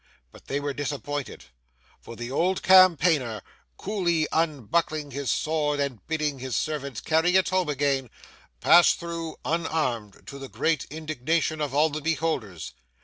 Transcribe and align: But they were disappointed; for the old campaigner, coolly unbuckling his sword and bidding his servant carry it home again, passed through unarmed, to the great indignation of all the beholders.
But 0.31 0.45
they 0.47 0.59
were 0.59 0.73
disappointed; 0.73 1.45
for 1.99 2.15
the 2.15 2.31
old 2.31 2.63
campaigner, 2.63 3.43
coolly 3.77 4.27
unbuckling 4.31 5.11
his 5.11 5.29
sword 5.29 5.79
and 5.79 6.03
bidding 6.07 6.39
his 6.39 6.55
servant 6.55 7.05
carry 7.05 7.35
it 7.35 7.49
home 7.49 7.69
again, 7.69 8.09
passed 8.61 8.99
through 8.99 9.35
unarmed, 9.45 10.23
to 10.25 10.39
the 10.39 10.49
great 10.49 10.85
indignation 10.85 11.61
of 11.61 11.75
all 11.75 11.91
the 11.91 12.01
beholders. 12.01 12.73